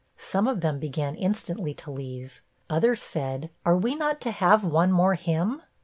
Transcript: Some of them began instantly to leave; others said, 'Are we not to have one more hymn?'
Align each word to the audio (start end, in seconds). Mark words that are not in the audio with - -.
Some 0.17 0.47
of 0.47 0.61
them 0.61 0.79
began 0.79 1.13
instantly 1.13 1.75
to 1.75 1.91
leave; 1.91 2.41
others 2.71 3.03
said, 3.03 3.51
'Are 3.63 3.77
we 3.77 3.93
not 3.93 4.19
to 4.21 4.31
have 4.31 4.63
one 4.63 4.91
more 4.91 5.13
hymn?' 5.13 5.61